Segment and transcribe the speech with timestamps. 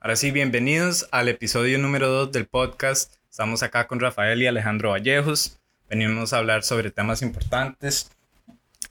[0.00, 3.16] Ahora sí, bienvenidos al episodio número 2 del podcast.
[3.28, 5.58] Estamos acá con Rafael y Alejandro Vallejos.
[5.90, 8.08] Venimos a hablar sobre temas importantes.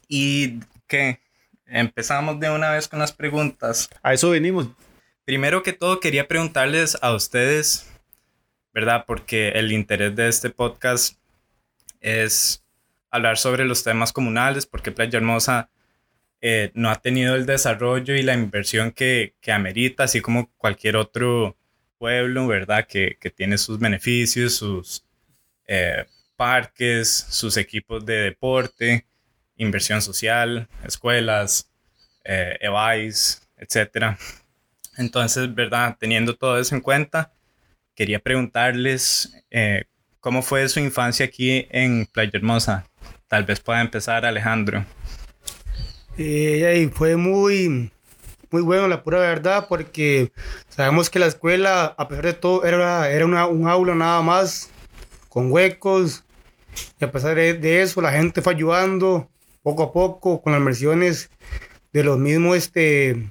[0.06, 1.18] Y que
[1.64, 3.88] empezamos de una vez con las preguntas.
[4.02, 4.68] A eso venimos.
[5.24, 7.88] Primero que todo, quería preguntarles a ustedes,
[8.74, 9.04] ¿verdad?
[9.06, 11.18] Porque el interés de este podcast
[12.02, 12.62] es
[13.10, 15.70] hablar sobre los temas comunales, porque Playa Hermosa
[16.40, 20.96] eh, no ha tenido el desarrollo y la inversión que, que amerita, así como cualquier
[20.96, 21.56] otro
[21.98, 22.86] pueblo, ¿verdad?
[22.86, 25.04] Que, que tiene sus beneficios, sus
[25.66, 26.06] eh,
[26.36, 29.06] parques, sus equipos de deporte,
[29.56, 31.70] inversión social, escuelas,
[32.24, 34.16] eh, EVAIS, etc.
[34.96, 35.96] Entonces, ¿verdad?
[35.98, 37.32] Teniendo todo eso en cuenta,
[37.94, 39.84] quería preguntarles eh,
[40.20, 42.86] cómo fue su infancia aquí en Playa Hermosa.
[43.26, 44.84] Tal vez pueda empezar Alejandro.
[46.20, 47.92] Eh, fue muy,
[48.50, 50.32] muy bueno, la pura verdad, porque
[50.68, 54.68] sabemos que la escuela, a pesar de todo, era, era una, un aula nada más,
[55.28, 56.24] con huecos,
[57.00, 59.28] y a pesar de, eso, la gente fue ayudando
[59.62, 61.30] poco a poco con las inversiones
[61.92, 63.30] de los mismos este,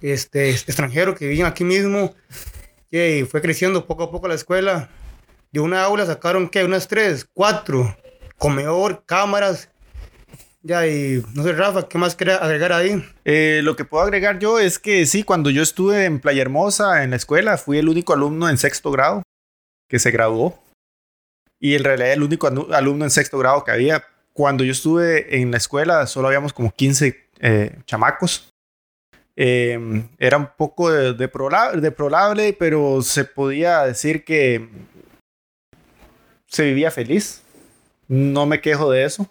[0.00, 2.14] este, extranjeros que viven aquí mismo,
[2.90, 4.88] y fue creciendo poco a poco la escuela.
[5.52, 6.64] De una aula sacaron, ¿qué?
[6.64, 7.94] Unas tres, cuatro,
[8.38, 9.70] comedor, cámaras,
[10.68, 13.02] ya, y no sé, Rafa, ¿qué más quería agregar ahí?
[13.24, 17.02] Eh, lo que puedo agregar yo es que sí, cuando yo estuve en Playa Hermosa,
[17.02, 19.22] en la escuela, fui el único alumno en sexto grado
[19.88, 20.62] que se graduó.
[21.58, 24.04] Y en realidad el único alumno en sexto grado que había.
[24.34, 28.50] Cuando yo estuve en la escuela, solo habíamos como 15 eh, chamacos.
[29.36, 34.68] Em, era un poco de, de pero se podía decir que
[36.46, 37.42] se vivía feliz.
[38.06, 39.28] No me quejo de eso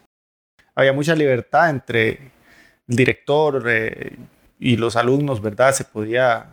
[0.78, 2.10] había mucha libertad entre
[2.88, 4.16] el director eh,
[4.60, 5.74] y los alumnos, ¿verdad?
[5.74, 6.46] Se podía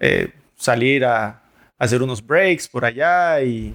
[0.00, 1.38] eh, salir a,
[1.78, 3.74] hacer unos breaks por allá y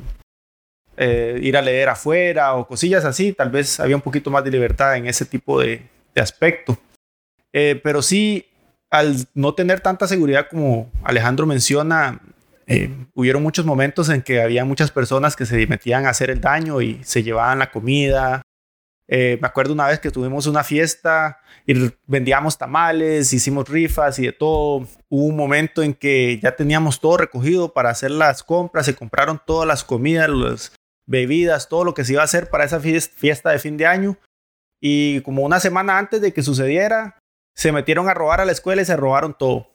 [0.95, 3.31] eh, ir a leer afuera o cosillas así.
[3.31, 5.85] Tal vez había un poquito más de libertad en ese tipo de,
[6.15, 6.75] aspecto.
[7.51, 8.47] pero sí,
[8.89, 12.19] al no tener tanta seguridad como Alejandro menciona,
[13.13, 16.81] hubieron muchos momentos en que había muchas personas que se metían a hacer el daño
[16.81, 18.41] y se llevaban la comida
[19.07, 24.25] eh, me acuerdo una vez que tuvimos una fiesta y vendíamos tamales, hicimos rifas y
[24.25, 24.87] de todo.
[25.09, 29.41] Hubo un momento en que ya teníamos todo recogido para hacer las compras, se compraron
[29.45, 30.73] todas las comidas, las
[31.05, 34.17] bebidas, todo lo que se iba a hacer para esa fiesta de fin de año.
[34.81, 37.17] Y como una semana antes de que sucediera,
[37.55, 39.67] se metieron a robar a la escuela y se robaron todo.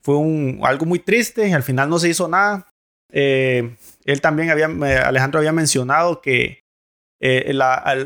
[0.00, 0.14] Fue
[0.62, 2.68] algo muy triste, y al final no se hizo nada.
[3.10, 4.66] Eh, él también había,
[5.06, 6.60] Alejandro había mencionado que
[7.20, 7.52] eh,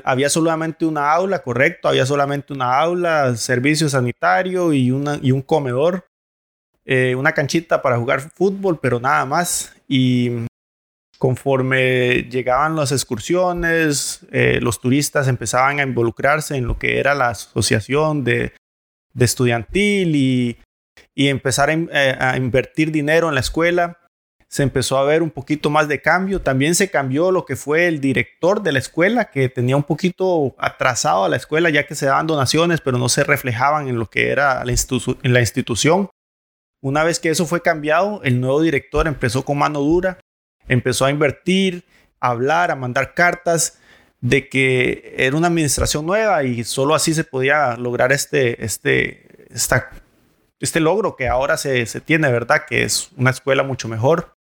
[0.04, 5.42] había solamente una aula, correcto, había solamente una aula, servicio sanitario y, una, y un
[5.42, 6.06] comedor,
[6.84, 9.74] eh, una canchita para jugar fútbol, pero nada más.
[9.86, 10.46] Y
[11.18, 17.30] conforme llegaban las excursiones, eh, los turistas empezaban a involucrarse en lo que era la
[17.30, 18.54] asociación de,
[19.12, 20.58] de estudiantil y,
[21.14, 23.98] y empezar a invertir dinero en la escuela
[24.52, 26.42] se empezó a ver un poquito más de cambio.
[26.42, 30.54] También se cambió lo que fue el director de la escuela, que tenía un poquito
[30.58, 34.10] atrasado a la escuela, ya que se daban donaciones, pero no se reflejaban en lo
[34.10, 34.74] que era la,
[35.22, 36.10] en la institución.
[36.82, 40.20] Una vez que eso fue cambiado, el nuevo director empezó con mano dura,
[40.68, 41.86] empezó a invertir,
[42.20, 43.78] a hablar, a mandar cartas
[44.20, 49.46] de que era una administración nueva y solo así se podía lograr este, este,
[50.60, 52.66] este logro que ahora se, se tiene, ¿verdad?
[52.68, 54.34] Que es una escuela mucho mejor,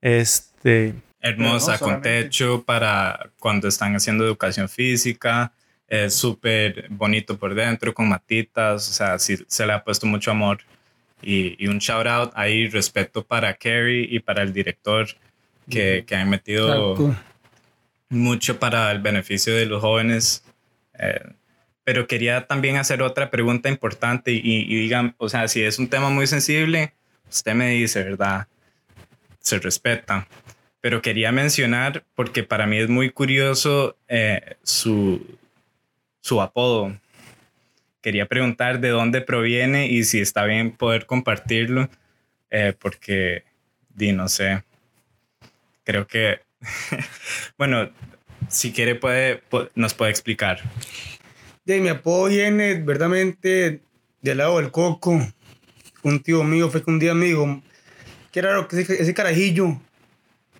[0.00, 5.52] este, Hermosa, con techo para cuando están haciendo educación física.
[5.86, 8.88] Es súper bonito por dentro, con matitas.
[8.88, 10.60] O sea, sí, se le ha puesto mucho amor.
[11.22, 15.06] Y, un shout out ahí, respeto para Kerry y para el director
[15.68, 16.96] que, que han metido
[18.08, 20.42] mucho para el beneficio de los jóvenes.
[20.98, 21.20] Eh,
[21.84, 25.88] pero quería también hacer otra pregunta importante y, y digan, o sea, si es un
[25.88, 26.94] tema muy sensible,
[27.28, 28.46] usted me dice, ¿verdad?
[29.50, 30.26] Se respeta.
[30.80, 35.38] Pero quería mencionar, porque para mí es muy curioso eh, su,
[36.22, 36.96] su apodo.
[38.00, 41.90] Quería preguntar de dónde proviene y si está bien poder compartirlo,
[42.50, 43.44] eh, porque,
[43.90, 44.64] di, no sé,
[45.84, 46.40] creo que,
[47.58, 47.90] bueno,
[48.48, 49.42] si quiere puede,
[49.74, 50.60] nos puede explicar.
[51.66, 53.80] De mi apodo viene verdaderamente
[54.22, 55.20] del lado del coco.
[56.02, 57.26] Un tío mío fue que un día me
[58.32, 59.80] Qué raro que ese, carajillo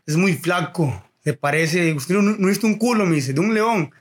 [0.06, 1.04] es muy flaco.
[1.22, 3.92] Se parece, usted no, no un culo, me dice, de un león,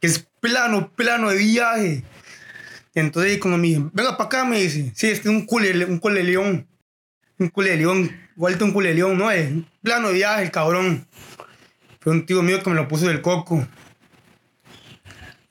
[0.00, 2.04] que es plano, plano de viaje.
[2.94, 5.98] Entonces, como me dice, venga para acá, me dice, sí, este es un culo, un
[5.98, 6.66] culo de león.
[7.38, 9.30] un culeleón, vuelto un culeleón, ¿no?
[9.30, 9.50] Es
[9.82, 11.06] plano de viaje, el cabrón.
[12.00, 13.66] Fue un tío mío que me lo puso del coco.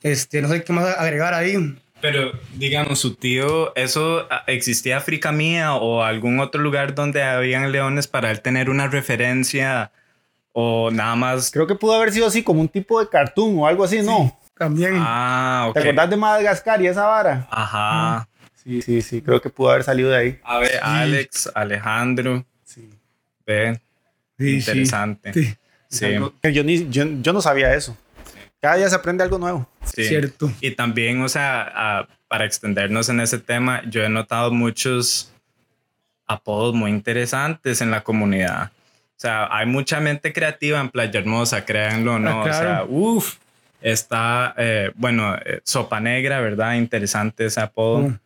[0.02, 1.76] Este, no sé qué más agregar ahí.
[2.00, 7.72] Pero, digamos, su tío, ¿eso ah, existía África Mía o algún otro lugar donde habían
[7.72, 9.92] leones para él tener una referencia
[10.52, 11.50] o nada más?
[11.50, 14.38] Creo que pudo haber sido así, como un tipo de cartoon o algo así, ¿no?
[14.58, 14.94] También.
[14.96, 15.74] Ah, ok.
[15.74, 17.46] ¿Te acordás de Madagascar y esa vara?
[17.50, 18.28] Ajá.
[18.54, 20.40] Sí, sí, sí, creo que pudo haber salido de ahí.
[20.44, 22.90] A ver, Alex, Alejandro, Sí.
[23.46, 23.80] ve,
[24.38, 25.32] Sí, interesante.
[25.32, 25.54] Sí,
[25.88, 26.06] Sí,
[26.52, 27.96] Yo, ni, yo, yo no sabía eso.
[28.66, 29.68] Cada día se aprende algo nuevo.
[29.84, 30.02] sí.
[30.06, 30.50] cierto.
[30.60, 35.32] Y también, o sea, ah, para extendernos en ese tema, yo he notado muchos
[36.26, 38.72] apodos muy interesantes en la comunidad.
[38.74, 42.40] O sea, hay mucha mente creativa en Playa Hermosa, créanlo o no.
[42.40, 42.58] Ah, claro.
[42.58, 43.36] O sea, uff,
[43.80, 46.74] está, eh, bueno, eh, Sopa Negra, ¿verdad?
[46.74, 48.08] Interesante ese apodo.
[48.08, 48.18] Mm.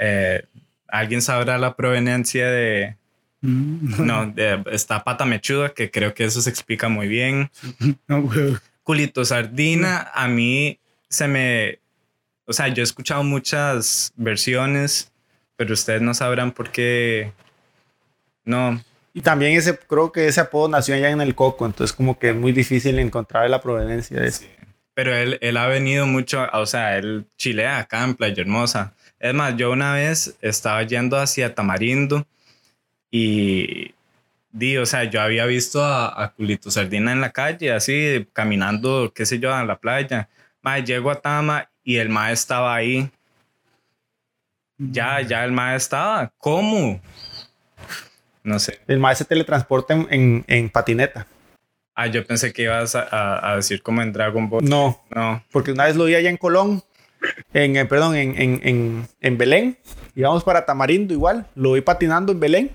[0.00, 0.44] Eh,
[0.88, 2.96] ¿Alguien sabrá la proveniencia de...?
[3.42, 4.04] Mm.
[4.04, 7.48] No, de- está Pata Mechuda, que creo que eso se explica muy bien.
[8.08, 8.28] No.
[8.88, 10.80] Culito Sardina, a mí
[11.10, 11.78] se me...
[12.46, 15.12] O sea, yo he escuchado muchas versiones,
[15.56, 17.34] pero ustedes no sabrán por qué...
[18.46, 18.82] No,
[19.12, 22.30] Y también ese, creo que ese apodo nació allá en el Coco, entonces como que
[22.30, 24.44] es muy difícil encontrar la proveniencia de eso.
[24.94, 28.94] pero él, él ha venido mucho, o sea, él chilea acá en Playa Hermosa.
[29.20, 32.26] Es más, yo una vez estaba yendo hacia Tamarindo
[33.10, 33.92] y
[34.50, 39.12] di, o sea, yo había visto a, a Culito Sardina en la calle, así, caminando,
[39.14, 40.28] qué sé yo, a la playa.
[40.62, 43.10] Mae, llego a Tama y el mae estaba ahí.
[44.78, 46.32] Ya, ya el mae estaba.
[46.38, 47.00] ¿Cómo?
[48.44, 48.80] No sé.
[48.86, 51.26] El maestro se teletransporta en, en, en patineta.
[51.94, 54.64] Ah, yo pensé que ibas a, a- a decir como en Dragon Ball.
[54.64, 55.42] No, No.
[55.50, 56.82] porque una vez lo vi allá en Colón,
[57.52, 59.76] en, eh, perdón, en, en, en, en Belén.
[60.14, 62.70] Íbamos para Tamarindo igual, lo vi patinando en Belén.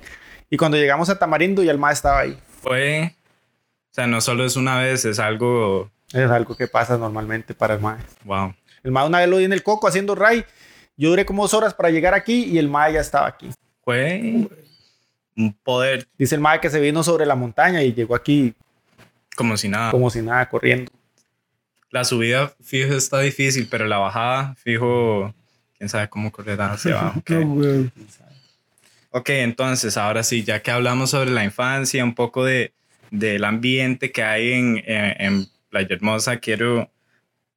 [0.54, 2.38] Y cuando llegamos a Tamarindo ya el maestro estaba ahí.
[2.62, 3.16] Fue.
[3.90, 5.90] O sea, no solo es una vez, es algo.
[6.14, 8.14] Es algo que pasa normalmente para el maestro.
[8.24, 8.54] Wow.
[8.84, 10.46] El maestro una vez lo vi en el Coco haciendo ray.
[10.96, 13.50] Yo duré como dos horas para llegar aquí y el maestro ya estaba aquí.
[13.84, 14.48] Fue
[15.36, 18.54] un poder Dice el maestro que se vino sobre la montaña y llegó aquí
[19.36, 19.90] como si nada.
[19.90, 20.92] como si nada, corriendo.
[21.90, 25.34] La subida, fijo, está difícil, pero la bajada, fijo,
[25.80, 27.20] quién sabe cómo correrá hacia abajo.
[27.22, 27.32] ok.
[29.16, 32.74] Ok, entonces, ahora sí, ya que hablamos sobre la infancia, un poco de,
[33.12, 36.90] del ambiente que hay en, en, en Playa Hermosa, quiero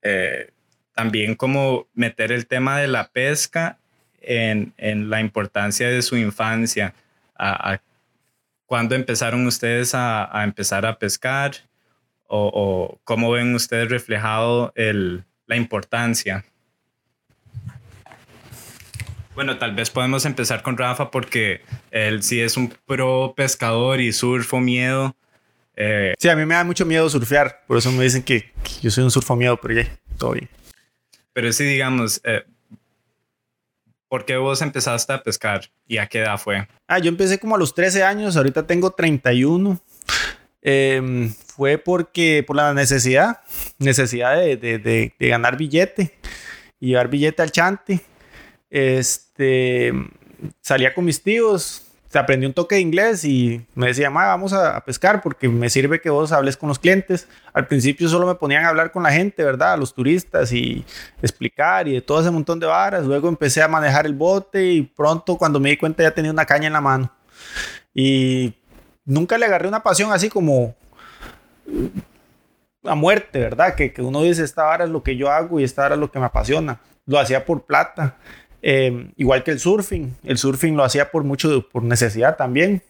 [0.03, 0.51] eh,
[0.95, 3.79] también como meter el tema de la pesca
[4.21, 6.95] en, en la importancia de su infancia.
[7.37, 7.83] A, a-
[8.67, 11.53] ¿Cuándo empezaron ustedes a, a empezar a pescar?
[12.27, 16.45] ¿O, o cómo ven ustedes reflejado el, la importancia?
[19.37, 21.61] Bueno, tal vez podemos empezar con Rafa porque
[21.91, 25.15] él sí es un pro pescador y surfo miedo.
[25.77, 27.63] Eh, Sí, a mí me da mucho miedo surfear.
[27.67, 29.87] Por eso me dicen que, que yo soy un surfo miedo, pero ya,
[30.19, 30.49] todo bien.
[31.35, 32.45] pero sí, digamos, eh,
[34.09, 36.67] ¿por qué vos empezaste a pescar y a qué edad fue?
[36.89, 39.79] Ah, yo empecé como a los 13 años, ahorita tengo 31.
[40.63, 43.41] Em, fue porque, por la necesidad,
[43.79, 46.19] necesidad de, de- de- de ganar billete
[46.81, 48.01] y llevar billete al chante.
[48.71, 49.26] Este,
[50.61, 51.87] salía con mis tíos,
[52.19, 55.69] aprendí un toque de inglés y me decía, "Ma, vamos a, a pescar porque me
[55.71, 57.29] sirve que vos hables con los clientes.
[57.53, 59.75] Al principio solo me ponían a hablar con la gente, ¿verdad?
[59.75, 60.85] A los turistas y
[61.23, 63.05] explicar y de todo ese montón de varas.
[63.05, 66.47] Luego empecé a manejar el bote y pronto cuando me di cuenta ya tenía una
[66.47, 67.13] caña en la mano.
[67.95, 68.55] Y
[69.05, 70.75] nunca le agarré una pasión así como
[72.85, 73.75] a muerte, ¿verdad?
[73.75, 76.01] Que, que uno dice, esta vara es lo que yo hago y esta vara es
[76.01, 76.81] lo que me apasiona.
[77.07, 78.17] Lo hacía por plata.
[78.69, 80.17] Eh, igual que el surfing.
[80.25, 82.83] El surfing lo hacía por mucho, por necesidad también.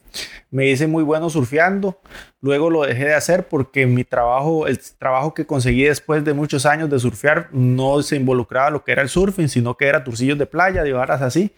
[0.50, 2.00] Me hice muy bueno surfeando.
[2.40, 6.64] Luego lo dejé de hacer porque mi trabajo, el trabajo que conseguí después de muchos
[6.64, 10.38] años de surfear, no se involucraba lo que era el surfing, sino que era turcillos
[10.38, 11.52] de playa, de varas así.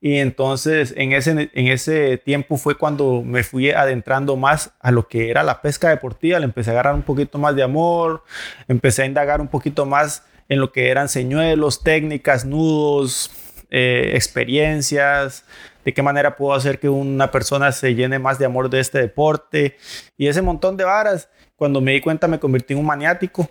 [0.00, 5.06] Y entonces en ese, en ese tiempo fue cuando me fui adentrando más a lo
[5.06, 6.38] que era la pesca deportiva.
[6.38, 8.24] Le empecé a agarrar un poquito más de amor,
[8.68, 13.30] empecé a indagar un poquito más en lo que eran señuelos, técnicas, nudos,
[13.70, 15.44] eh, experiencias,
[15.84, 18.98] de qué manera puedo hacer que una persona se llene más de amor de este
[18.98, 19.76] deporte
[20.16, 21.28] y ese montón de varas.
[21.56, 23.48] Cuando me di cuenta me convertí en un maniático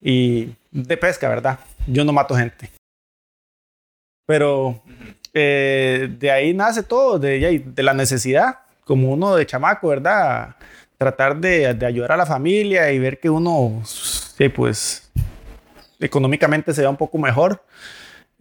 [0.00, 1.58] y de pesca, ¿verdad?
[1.86, 2.70] Yo no mato gente.
[4.26, 4.82] Pero
[5.34, 10.56] eh, de ahí nace todo, de, de la necesidad, como uno de chamaco, ¿verdad?
[10.98, 15.10] Tratar de, ayudar a la familia y ver que uno, sí, pues,
[15.98, 17.64] económicamente se va un poco mejor.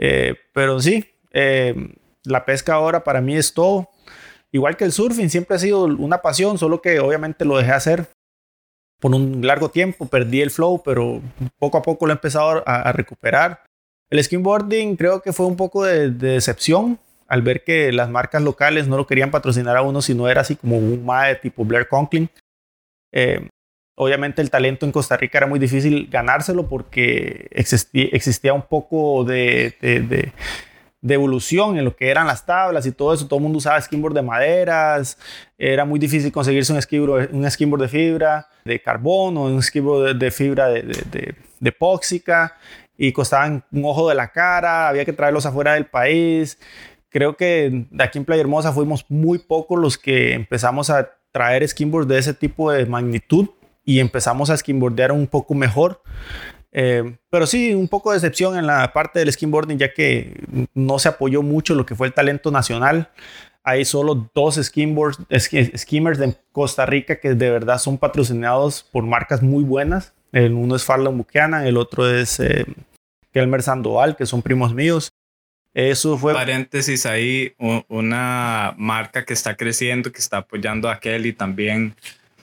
[0.02, 1.76] Eh, pero sí, eh,
[2.24, 3.90] la pesca ahora para mí es todo.
[4.52, 8.10] igual que el surfing, siempre ha sido una pasión, solo que obviamente lo dejé hacer
[9.00, 11.22] por un largo tiempo, perdí el flow, pero
[11.58, 13.64] poco a poco lo he empezado a, recuperar.
[14.10, 18.88] El skimboarding creo que fue un poco de, decepción al ver que las marcas locales
[18.88, 21.88] no lo querían patrocinar a uno si no era así como un MAE tipo Blair
[21.88, 22.30] Conklin.
[23.14, 23.48] Eh,
[24.04, 29.76] obviamente el talento en Costa Rica era muy difícil ganárselo porque existía, un poco de
[31.02, 33.28] de evolución en lo que eran las tablas y todo eso.
[33.28, 35.18] Todo el mundo usaba skimboard de maderas.
[35.58, 40.32] Era muy difícil conseguirse un skimboard, un skimboard de fibra de carbono, un skimboard de,
[40.32, 42.56] fibra de, epóxica
[42.98, 44.90] y costaban un ojo de la cara.
[44.90, 46.60] Había que traerlos afuera del país.
[47.10, 51.68] Creo que de aquí en Playa Hermosa fuimos muy pocos los que empezamos a traer
[51.68, 53.50] skimboards de ese tipo de magnitud
[53.84, 56.02] y empezamos a skimboardear un poco mejor.
[56.72, 60.36] Eh, pero sí, un poco de decepción en la parte del skimboarding, ya que
[60.74, 63.10] no se apoyó mucho lo que fue el talento nacional.
[63.64, 65.20] Hay solo dos skimboards,
[65.78, 70.14] skimmers de Costa Rica que de verdad son patrocinados por marcas muy buenas.
[70.32, 72.66] El uno es Farlon Buchanan, el otro es eh,
[73.32, 75.12] Kelmer Sandoval, que son primos míos.
[75.74, 76.34] Eso fue.
[76.34, 77.54] Paréntesis ahí,
[77.88, 81.96] una marca que está creciendo, que está apoyando a Kelly también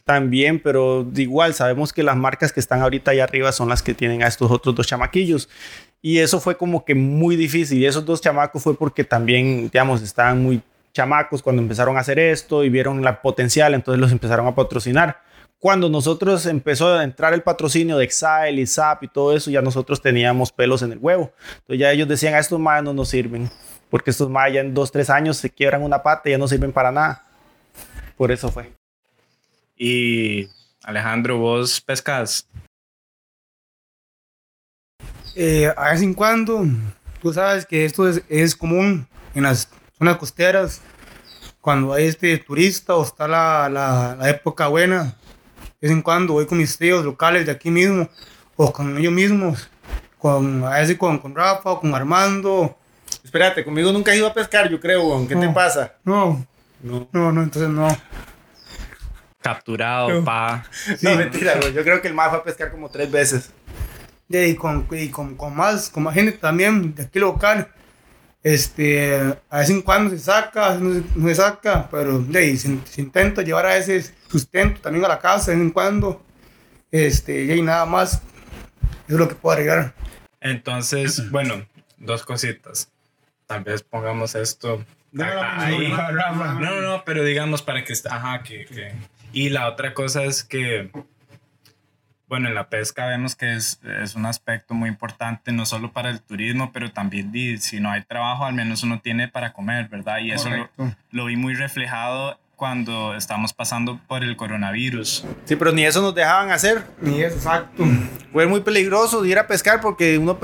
[0.09, 3.93] también, pero igual sabemos que las marcas que están ahorita allá arriba son las que
[3.93, 5.51] tienen a estos otros dos chamaquillos.
[6.01, 7.77] Y eso fue como que muy difícil.
[7.77, 10.63] Y esos dos chamacos fue porque también, digamos, estaban muy
[10.95, 15.21] chamacos cuando empezaron a hacer esto y vieron la potencial, entonces los empezaron a patrocinar.
[15.59, 19.61] Cuando nosotros empezó a entrar el patrocinio de Exile y SAP y todo eso, ya
[19.61, 21.33] nosotros teníamos pelos en el huevo.
[21.51, 23.51] Entonces ya ellos decían, a estos más no nos sirven,
[23.91, 26.49] porque estos más ya en dos, tres años se quiebran una pata y ya no
[26.49, 27.27] sirven para nada.
[28.17, 28.78] Por eso fue.
[29.79, 30.49] Y
[30.83, 32.49] Alejandro, ¿vos pescas?
[35.37, 36.65] Eh, a vez en cuando,
[37.23, 39.07] tú sabes que esto es, común
[39.37, 40.81] en las zonas costeras,
[41.61, 46.47] cuando hay este turista o está la, la, época buena, de vez en cuando voy
[46.47, 48.09] con mis tíos locales de aquí mismo,
[48.57, 49.71] o con ellos mismos,
[50.19, 52.77] con, a veces con, con Rafa o con Armando.
[53.23, 55.95] Espérate, conmigo nunca he ido a pescar, yo creo, ¿qué te pasa?
[56.03, 56.45] No,
[56.83, 57.87] no, no, no, entonces no
[59.41, 60.65] capturado, pa.
[61.01, 63.51] no, mentira, Yo creo que el más fue a pescar como tres veces.
[64.29, 67.69] Y con, y con, con, más, con más gente también de aquí local.
[68.43, 73.43] Este, a vez en cuando se saca, no se, saca, pero de, se, se, intenta
[73.43, 76.23] llevar a ese sustento también a la casa de vez en cuando.
[76.91, 78.23] Este, y nada más.
[79.07, 79.95] Eso es lo que puedo agregar.
[80.41, 81.67] Entonces, bueno,
[81.97, 82.91] dos cositas.
[83.47, 84.85] Tal vez pongamos esto.
[85.11, 85.25] No,
[86.61, 88.93] no, no, pero digamos para que, ajá, que, que
[89.33, 90.91] y la otra cosa es que,
[92.29, 96.11] bueno, en la pesca vemos que es, es, un aspecto muy importante, no solo para
[96.11, 100.19] el turismo, pero también si no hay trabajo, al menos uno tiene para comer, ¿verdad?
[100.19, 100.51] Y eso
[101.11, 105.25] lo, vi muy reflejado cuando estamos pasando por el coronavirus.
[105.45, 106.85] Sí, pero ni eso nos dejaban hacer.
[107.01, 107.85] Ni eso, exacto.
[108.33, 110.39] Fue muy peligroso ir a pescar porque uno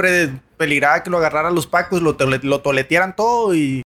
[0.57, 3.84] peligraba que lo agarraran los pacos, lo, lo toletearan todo y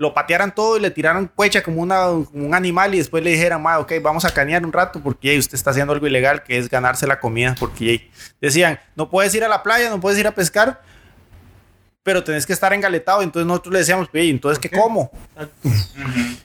[0.00, 3.62] lo patearan todo y le tiraran cuecha como, una, un animal y después le dijeran,
[3.66, 7.06] ok, vamos a canear un rato porque usted está haciendo algo ilegal que es ganarse
[7.06, 7.54] la comida.
[7.60, 10.80] Porque decían, no puedes ir a la playa, no puedes ir a pescar,
[12.02, 13.20] pero tenés que estar engaletado.
[13.20, 15.10] Entonces nosotros le decíamos, oye, entonces, ¿qué como?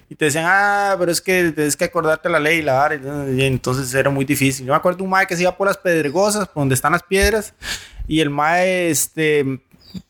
[0.10, 2.94] y te decían, ah, pero es que tienes que acordarte la ley y la
[3.34, 4.66] y entonces era muy difícil.
[4.66, 6.92] Yo me acuerdo de un mae que se iba por las pedregosas, por donde están
[6.92, 7.54] las piedras,
[8.06, 9.62] y el mae, este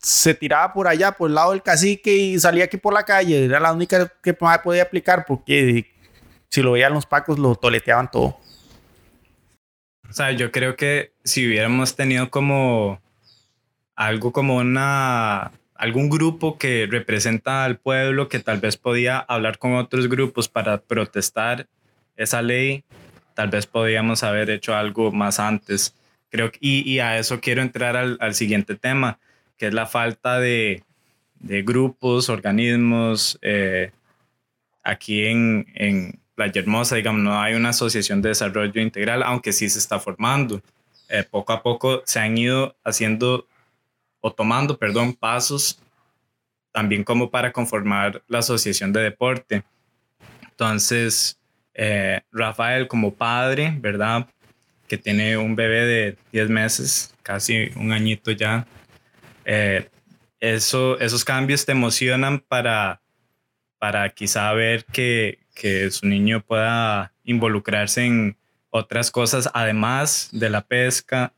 [0.02, 3.46] se tiraba por allá, por el lado del cacique y salía aquí por la calle.
[3.46, 5.92] Era la única que podía aplicar porque
[6.50, 8.38] si lo veían los pacos lo toleteaban todo.
[10.10, 13.02] O sea, yo creo que si hubiéramos tenido como
[13.96, 19.76] algo como una algún grupo que representa al pueblo que tal vez podía hablar con
[19.76, 21.68] otros grupos para protestar
[22.16, 22.86] esa ley,
[23.34, 25.94] tal vez podíamos haber hecho algo más antes.
[26.30, 29.20] Creo y, y a eso quiero entrar al, al siguiente tema
[29.58, 30.84] que es la falta de,
[31.40, 33.38] de grupos, organismos.
[33.42, 33.92] Eh,
[34.84, 39.70] aquí en, en Playa Hermosa, digamos, no hay una asociación de desarrollo integral, aunque sí
[39.70, 40.62] se está formando.
[41.10, 43.48] Eh, poco a poco se han ido haciendo
[44.22, 45.80] o tomando, perdón, pasos
[46.72, 49.64] también como para conformar la asociación de deporte.
[50.50, 51.40] Entonces,
[51.74, 54.28] eh, Rafael como padre, ¿verdad?
[54.88, 58.68] Que tiene un bebé de 10 meses, casi un añito ya,
[59.46, 59.90] eh,
[60.40, 63.02] eso, esos cambios te emocionan para,
[63.80, 68.38] para quizá ver que, que su niño pueda involucrarse en
[68.70, 71.34] otras cosas, además de la pesca,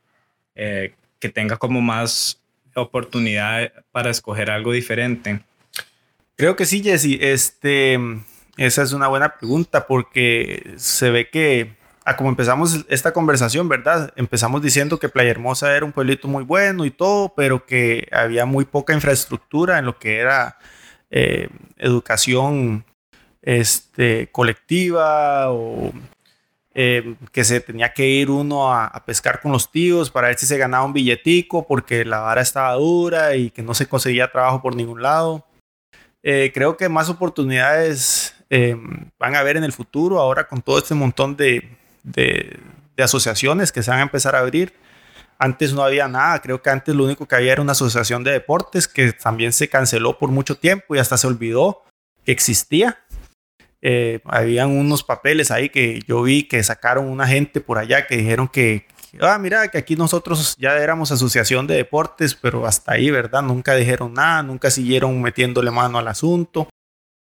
[0.54, 2.42] eh, que tenga como más
[2.74, 5.40] oportunidad para escoger algo diferente.
[6.36, 7.18] Creo que sí, Jesse.
[7.20, 7.98] Este,
[8.56, 11.77] esa es una buena pregunta porque se ve que,
[12.08, 14.14] a como empezamos esta conversación, ¿verdad?
[14.16, 18.46] Empezamos diciendo que Playa Hermosa era un pueblito muy bueno y todo, pero que había
[18.46, 20.56] muy poca infraestructura en lo que era
[21.10, 22.86] eh, educación
[23.42, 25.92] este, colectiva o
[26.72, 30.46] eh, que se tenía que ir uno a, pescar con los tíos para ver si
[30.46, 34.62] se ganaba un billetico porque la vara estaba dura y que no se conseguía trabajo
[34.62, 35.44] por ningún lado.
[36.22, 38.34] Eh, creo que más oportunidades
[39.18, 41.76] van a haber en el futuro ahora con todo este montón de,
[42.12, 42.60] de,
[42.98, 44.74] asociaciones que se van a empezar a abrir.
[45.38, 48.32] Antes no había nada, creo que antes lo único que había era una asociación de
[48.32, 51.84] deportes que también se canceló por mucho tiempo y hasta se olvidó
[52.24, 52.98] que existía.
[53.80, 58.16] Eh, habían unos papeles ahí que yo vi que sacaron una gente por allá que
[58.16, 58.88] dijeron que,
[59.20, 63.42] ah, mira, que aquí nosotros ya éramos asociación de deportes, pero hasta ahí, ¿verdad?
[63.42, 66.68] Nunca dijeron nada, nunca siguieron metiéndole mano al asunto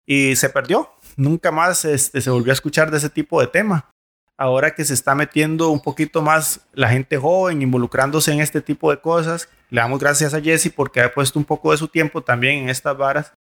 [0.06, 0.92] y se perdió.
[1.16, 3.90] Nunca más este, se volvió a escuchar de ese tipo de tema.
[4.38, 8.90] Ahora que se está metiendo un poquito más la gente joven, involucrándose en este tipo
[8.90, 12.22] de cosas, le damos gracias a Jesse porque ha puesto un poco de su tiempo
[12.22, 13.32] también en estas varas.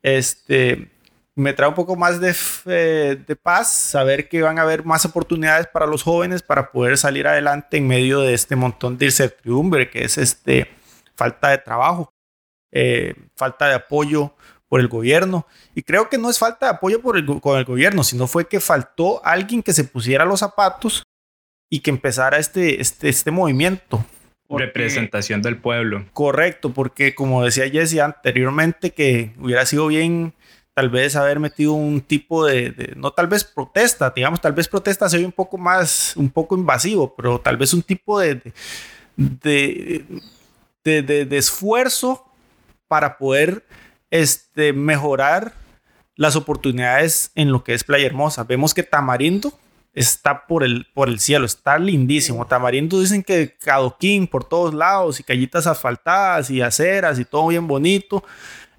[0.00, 0.90] Este,
[1.34, 5.66] me trae un poco más de, de, paz saber que van a haber más oportunidades
[5.66, 10.04] para los jóvenes para poder salir adelante en medio de este montón de incertidumbre que
[10.04, 10.68] es este
[11.14, 12.12] falta de trabajo,
[12.72, 14.34] eh, falta de apoyo
[14.68, 15.46] por el gobierno.
[15.74, 18.46] Y creo que no es falta de apoyo por el, con el gobierno, sino fue
[18.46, 21.02] que faltó alguien que se pusiera los zapatos
[21.70, 24.04] y que empezara este, este, este movimiento.
[24.48, 26.06] Representación del pueblo.
[26.12, 30.32] Correcto, porque como decía Jesse anteriormente, que hubiera sido bien
[30.72, 35.08] tal vez haber metido un tipo de, no tal vez protesta, digamos, tal vez protesta
[35.08, 38.40] se un poco más, un poco invasivo, pero tal vez un tipo de,
[39.16, 40.04] de,
[40.84, 42.24] de, de esfuerzo
[42.86, 43.64] para poder
[44.10, 45.52] este, mejorar
[46.16, 48.44] las oportunidades en lo que es Playa Hermosa.
[48.44, 49.52] Vemos que Tamarindo
[49.94, 52.46] está por el, por el cielo, está lindísimo.
[52.46, 57.66] Tamarindo dicen que cadoquín por todos lados y callitas asfaltadas y aceras y todo bien
[57.66, 58.24] bonito.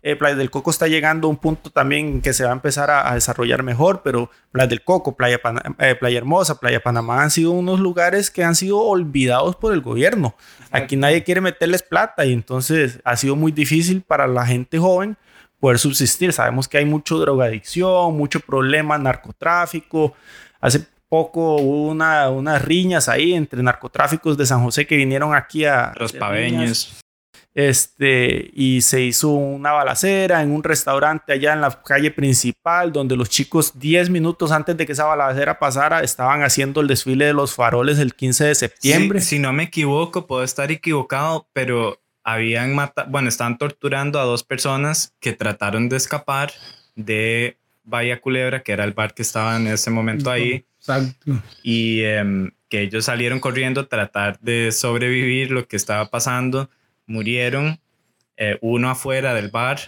[0.01, 2.89] Eh, Playa del Coco está llegando a un punto también que se va a empezar
[2.89, 5.41] a, desarrollar mejor, pero Playa del Coco, Playa,
[5.79, 9.81] eh, Playa Hermosa, Playa Panamá han sido unos lugares que han sido olvidados por el
[9.81, 10.35] gobierno.
[10.71, 15.17] Aquí nadie quiere meterles plata y entonces ha sido muy difícil para la gente joven
[15.59, 16.33] poder subsistir.
[16.33, 20.13] Sabemos que hay mucho drogadicción, mucho problema, narcotráfico.
[20.59, 25.65] Hace poco hubo una, unas riñas ahí entre narcotráficos de San José que vinieron aquí
[25.65, 25.93] a...
[25.97, 26.99] Los paveños.
[27.55, 33.17] Este, y se hizo una balacera en un restaurante allá en la calle principal, donde
[33.17, 37.33] los chicos 10 minutos antes de que esa balacera pasara estaban haciendo el desfile de
[37.33, 39.21] los faroles el 15 de septiembre.
[39.21, 41.99] si no me equivoco, puedo estar equivocado, pero
[42.33, 46.51] habían matado, bueno, estaban torturando a dos personas que trataron de escapar
[46.95, 50.65] de Bahía Culebra, que era el bar que estaba en ese momento ahí.
[50.79, 51.41] Exacto.
[51.63, 56.69] Y em, que ellos salieron corriendo a tratar de sobrevivir lo que estaba pasando
[57.07, 57.79] murieron,
[58.37, 59.79] eh, uno afuera del bar,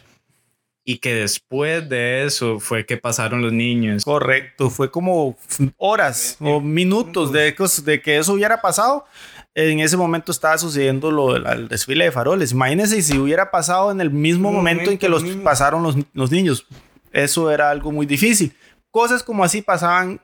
[0.84, 4.04] y que después de eso fue que pasaron los niños.
[4.04, 5.38] Correcto, fue como
[5.78, 9.06] horas o minutos de, de que eso hubiera pasado.
[9.54, 12.52] En ese momento estaba sucediendo lo del desfile de faroles.
[12.52, 16.66] Imagínense si hubiera pasado en el mismo momento, en que los pasaron los, los niños.
[17.12, 18.56] Eso era algo muy difícil.
[18.90, 20.22] Cosas como así pasaban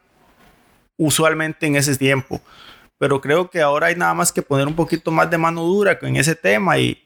[0.97, 2.41] usualmente en ese tiempo
[2.97, 5.97] pero creo que ahora hay nada más que poner un poquito más de mano dura
[6.01, 7.03] en ese tema y,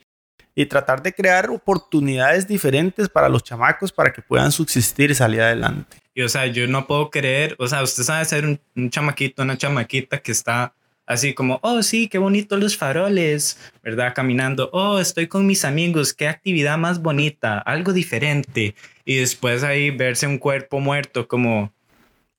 [0.56, 5.42] y tratar de crear oportunidades diferentes para los chamacos para que puedan subsistir y salir
[5.42, 5.98] adelante.
[6.14, 9.58] Y o sea, yo no puedo creer, o sea, usted sabe ser un, chamaquito, una
[9.58, 10.74] chamaquita que está
[11.12, 14.14] así como, oh sí, qué bonito los faroles, ¿verdad?
[14.14, 18.76] Caminando, oh, estoy con mis amigos, qué actividad más bonita, algo diferente.
[19.06, 21.72] Y después ahí verse un cuerpo muerto como,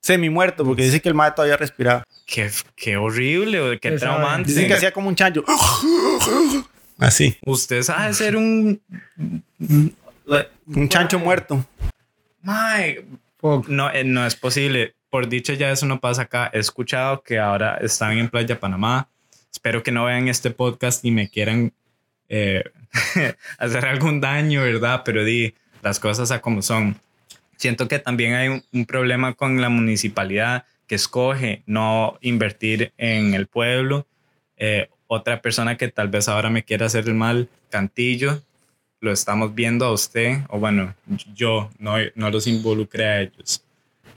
[0.01, 2.05] semi muerto porque dice que el madre todavía respiraba.
[2.27, 4.49] Qué, qué horrible, qué traumante.
[4.49, 5.45] Dicen que hacía como un chancho.
[6.99, 7.37] Así.
[7.45, 8.81] Usted sabe ser un.
[9.59, 11.65] Un chancho muerto.
[13.69, 14.95] No, eh, no es posible.
[15.13, 16.51] Por dicho, ya eso no pasa acá.
[16.55, 19.11] He escuchado que ahora están en Playa Panamá.
[19.53, 21.75] Espero que no vean este podcast y me quieran
[22.31, 22.65] eh,
[23.59, 25.03] hacer algún daño, ¿verdad?
[25.05, 26.97] Pero di las cosas a como son.
[27.59, 33.49] Siento que también hay un, problema con la municipalidad que escoge no invertir en el
[33.49, 34.07] pueblo.
[34.57, 38.43] Eh, otra persona que tal vez ahora me quiera hacer el mal, Cantillo,
[39.01, 40.95] lo estamos viendo a usted, o bueno,
[41.35, 43.63] yo no, no los involucré a ellos.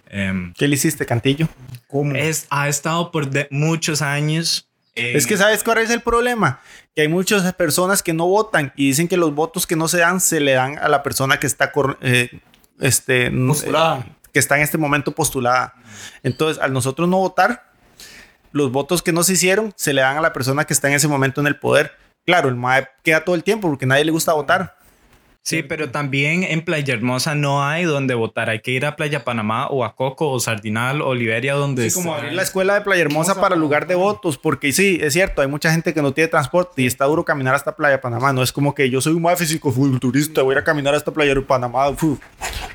[0.09, 1.47] Em, ¿Qué le hiciste, Cantillo?
[1.87, 2.15] ¿Cómo?
[2.15, 4.67] Es, ha estado por muchos años.
[4.95, 6.59] es que sabes cuál es el problema,
[6.95, 9.99] que hay muchas personas que no votan y dicen que los votos que no se
[9.99, 12.39] dan se le dan a la persona que está eh,
[12.79, 14.05] este, postulada.
[14.31, 15.73] que está en este momento postulada.
[16.23, 17.71] Entonces, al nosotros no votar,
[18.51, 20.93] los votos que no se hicieron se le dan a la persona que está en
[20.93, 21.91] ese momento en el poder.
[22.25, 24.77] Claro, el MAE queda todo el tiempo porque a nadie le gusta votar.
[25.45, 28.49] Sí, pero también en Playa Hermosa no hay donde votar.
[28.49, 31.93] Hay que ir a Playa Panamá o a Coco o Sardinal o Liberia donde sí,
[31.93, 35.43] como abrir la escuela de Playa Hermosa para lugar de votos, porque sí, es cierto,
[35.43, 38.33] hay mucha gente que no tiene transporte y está duro caminar hasta Playa Panamá.
[38.33, 40.95] No es como que yo soy un más físico turista, voy a ir a caminar
[40.95, 41.95] hasta Playa Panamá,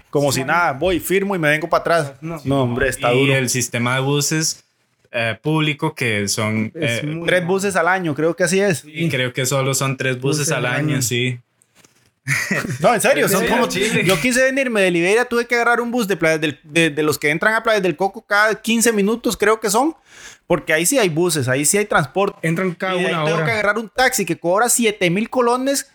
[0.08, 2.12] como si nada, voy, firmo y me vengo para atrás.
[2.20, 3.32] No, hombre, está duro.
[3.32, 4.62] Y el sistema de buses
[5.10, 8.84] eh, público que son eh, tres buses al año, creo que así es.
[8.86, 11.40] Y creo que solo son tres buses, al año, sí.
[12.80, 13.68] No, en serio, son como.
[13.68, 17.30] Yo quise venirme de Liberia, tuve que agarrar un bus de, del, de, los que
[17.30, 19.94] entran a Playa del Coco cada 15 minutos, creo que son.
[20.46, 22.46] Porque ahí sí hay buses, ahí sí hay transporte.
[22.46, 25.90] Entran cada y una Tengo que agarrar un taxi que cobra 7 mil colones,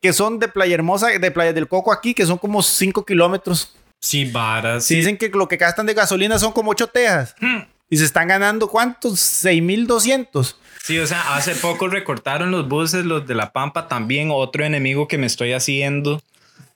[0.00, 3.74] que son de Playa Hermosa, de Playa del Coco aquí, que son como 5 kilómetros.
[3.98, 4.84] Sí, varas.
[4.84, 4.96] Sí.
[4.96, 7.34] Dicen que lo que gastan de gasolina son como 8 tejas.
[7.40, 7.60] Hmm.
[7.90, 9.18] Y se están ganando, ¿cuántos?
[9.44, 10.54] 6.200.
[10.82, 15.08] Sí, o sea, hace poco recortaron los buses, los de La Pampa también, otro enemigo
[15.08, 16.22] que me estoy haciendo,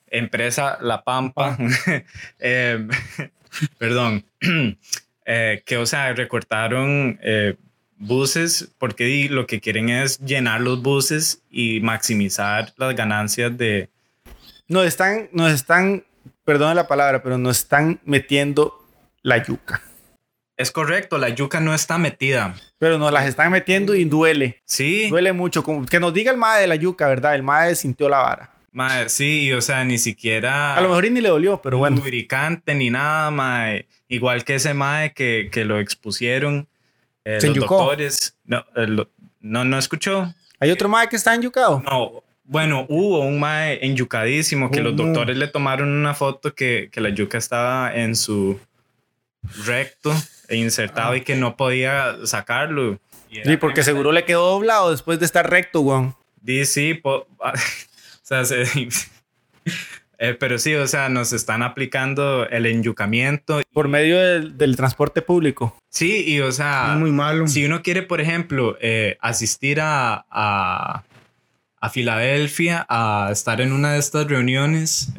[0.09, 1.57] empresa La Pampa,
[2.41, 2.87] eh,
[3.79, 4.25] perdón,
[5.25, 7.57] eh, que o sea, recortaron eh,
[7.97, 13.89] buses porque lo que quieren es llenar los buses y maximizar las ganancias de...
[14.67, 16.05] Nos están, nos están,
[16.45, 18.85] perdón la palabra, pero nos están metiendo
[19.23, 19.81] la yuca.
[20.57, 22.55] Es correcto, la yuca no está metida.
[22.79, 24.63] Pero nos las están metiendo y duele.
[24.65, 25.09] Sí.
[25.09, 25.65] Duele mucho.
[25.91, 27.35] Que nos diga el mae de la yuca, ¿verdad?
[27.35, 28.51] El mae sintió la vara.
[28.71, 30.77] Mae, sí, o sea, ni siquiera.
[30.77, 31.97] A lo mejor ni le dolió, pero bueno.
[31.97, 33.87] Lubricante ni nada, mae.
[34.09, 36.69] Igual que ese mae que, que lo expusieron.
[37.25, 38.37] Eh, los doctores.
[38.45, 38.65] No,
[39.41, 40.33] no, no escuchó.
[40.61, 41.83] ¿Hay otro mae que está enyucado?
[41.85, 42.23] No.
[42.45, 47.09] Bueno, hubo un mae enyucadísimo que los doctores le tomaron una foto que, que la
[47.09, 48.61] yuca estaba en su
[49.65, 50.15] recto
[50.49, 52.99] e insertado y que no podía sacarlo.
[53.45, 56.15] Sí, porque seguro le quedó doblado después de estar recto, weón.
[56.45, 57.27] Sí, sí, o
[58.23, 58.43] sea,
[60.19, 63.61] eh, pero sí, o sea, nos están aplicando el enyucamiento.
[63.73, 65.77] Por medio del, transporte público.
[65.89, 67.49] Sí, y o sea, muy malo.
[67.49, 71.05] Si uno quiere, por ejemplo, eh, asistir a, a,
[71.81, 75.13] a, Filadelfia a estar en una de estas reuniones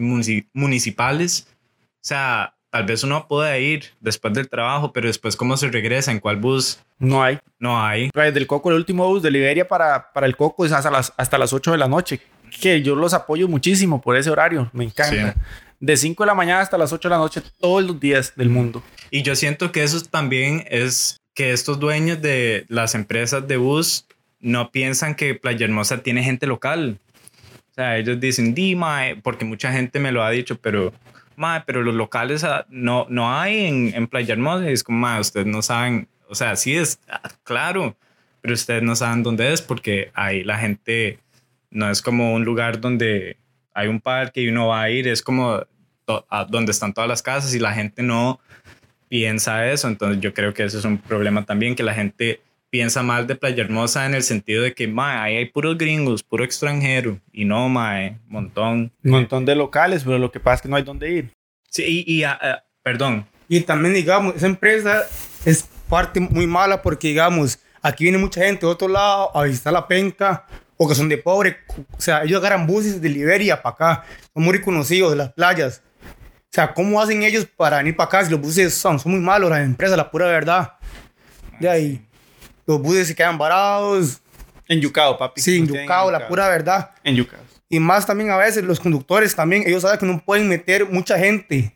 [0.54, 1.48] municipales,
[1.96, 6.12] o sea, tal vez uno pueda ir después del trabajo, pero después cómo se regresa,
[6.12, 6.78] en cuál bus.
[7.00, 7.40] No hay.
[7.58, 8.12] No hay.
[8.14, 11.38] del Coco, el último bus de Liberia para, para el Coco es hasta las, hasta
[11.38, 12.20] las 8 de la noche,
[12.60, 15.38] que yo los apoyo muchísimo por ese horario, me encanta.
[15.80, 18.50] De 5 de la mañana hasta las 8 de la noche, todos los días del
[18.50, 18.84] mundo.
[19.10, 24.06] Y yo siento que eso también es que estos dueños de las empresas de bus
[24.42, 27.00] no piensan que Playa Hermosa tiene gente local.
[27.72, 30.92] O sea, ellos dicen, Dima, porque mucha gente me lo ha dicho, pero
[31.66, 34.70] pero los locales ah, no, no hay en, en Playa Hermosa.
[34.70, 37.96] es como, ma, ustedes no saben, o sea, sí es ah, claro,
[38.42, 41.20] pero ustedes no saben dónde es porque ahí la gente
[41.70, 43.38] no es como un lugar donde
[43.74, 45.62] hay un parque y uno va a ir, es como
[46.50, 48.40] donde están todas las casas y la gente no
[49.10, 49.88] piensa eso.
[49.88, 52.42] Entonces yo creo que eso es un problema también, que la gente
[52.76, 56.24] piensa mal de Playa Hermosa en el sentido de que, mae, ahí hay puros gringos,
[56.24, 57.22] puro extranjero.
[57.32, 58.92] Y no, mae, montón.
[59.02, 61.32] Un montón de locales, pero lo que pasa es que no hay dónde ir.
[61.70, 63.26] Sí, y, ah, ah, perdón.
[63.48, 65.04] Y también, digamos, esa empresa
[65.46, 69.72] es parte muy mala porque, digamos, aquí viene mucha gente de otro lado a visitar
[69.72, 71.56] la penca o que son de pobre.
[71.98, 74.06] O sea, ellos agarran buses de Liberia para acá.
[74.34, 75.82] Son muy reconocidos de las playas.
[76.02, 79.22] O sea, ¿cómo hacen ellos para venir para acá si los buses son, son muy
[79.22, 80.74] malos, las empresas, la pura verdad?
[81.58, 82.05] De ahí
[82.66, 84.22] los buses se quedan varados.
[84.68, 85.42] Enyucado, papi.
[85.42, 86.92] Sí, enyucado, la pura verdad.
[87.04, 87.44] Enyucado.
[87.70, 91.18] Y más también a veces los conductores también, ellos saben que no pueden meter mucha
[91.18, 91.76] gente.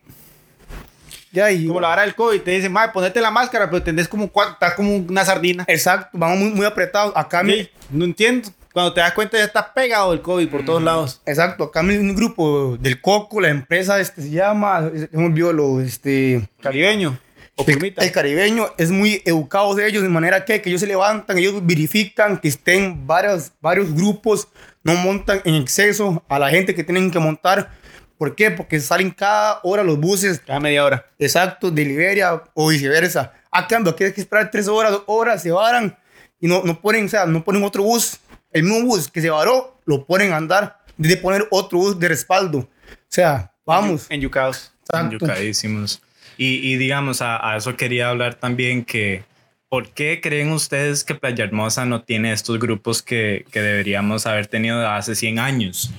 [1.32, 4.08] Ya, y, como la hora del COVID, te dicen, madre, ponete la máscara, pero tenés
[4.08, 5.64] como, estás como una sardina.
[5.68, 7.14] Exacto, vamos muy, muy apretados.
[7.16, 8.50] Acá sí, no entiendo.
[8.74, 11.22] Cuando te das cuenta ya estás pegado el COVID por todos lados.
[11.26, 15.82] Exacto, acá hay un grupo del Coco, la empresa este se llama, hemos visto lo,
[15.82, 16.48] este...
[16.62, 17.18] Caribeño.
[17.68, 21.66] El, caribeño es muy educado de ellos, de manera que, que ellos se levantan, ellos
[21.66, 24.48] verifican que estén varios, varios grupos,
[24.84, 27.72] no montan en exceso a la gente que tienen que montar.
[28.18, 28.52] ¿Por qué?
[28.52, 30.42] Porque salen cada hora los buses.
[30.46, 31.06] Cada media hora.
[31.18, 33.34] Exacto, de Liberia o viceversa.
[33.52, 35.98] A cambio, aquí hay que esperar tres horas, dos horas, se varan
[36.40, 38.20] y no, no ponen, o sea, no ponen otro bus.
[38.52, 42.08] El mismo bus que se varó, lo ponen a andar de poner otro bus de
[42.08, 42.60] respaldo.
[42.60, 42.68] O
[43.08, 44.06] sea, vamos.
[44.10, 44.72] Enyucados.
[44.92, 46.02] Enyucadísimos.
[46.42, 49.24] Y, digamos, a, eso quería hablar también que,
[49.68, 54.48] ¿por qué creen ustedes que Playa Hermosa no tiene estos grupos que, que deberíamos haber
[54.48, 55.92] tenido hace 100 años?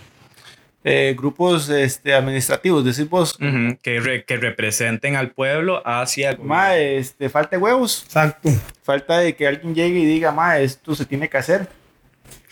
[0.82, 6.74] eh, grupos este, administrativos, decimos, Ujú, que, re- que representen al pueblo hacia el ma,
[6.78, 8.48] este, falta de huevos, Exacto.
[8.82, 11.68] falta de que alguien llegue y diga, ma, esto se tiene que hacer.